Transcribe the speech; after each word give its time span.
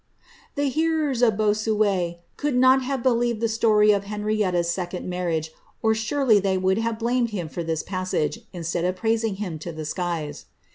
The 0.55 0.67
hearers 0.67 1.21
of 1.21 1.37
Bossuet 1.37 2.23
could 2.35 2.55
not 2.55 2.81
have 2.81 3.03
believed 3.03 3.39
the 3.39 3.47
story 3.47 3.91
of 3.91 4.05
Hen 4.05 4.23
rietta's 4.23 4.67
second 4.67 5.07
marriage, 5.07 5.51
or 5.83 5.93
surely 5.93 6.39
they 6.39 6.57
would 6.57 6.79
have 6.79 6.97
blamed 6.97 7.29
hun 7.29 7.47
for 7.49 7.63
this 7.63 7.83
passage, 7.83 8.39
instead 8.51 8.83
of 8.83 8.95
praising 8.95 9.35
him 9.35 9.59
to 9.59 9.71
the 9.71 9.85
skies. 9.85 10.47